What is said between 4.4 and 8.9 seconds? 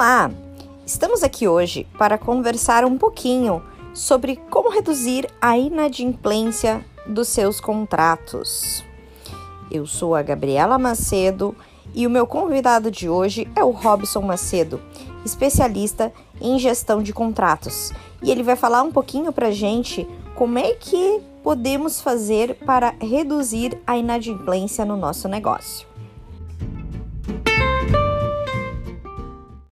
como reduzir a inadimplência dos seus contratos.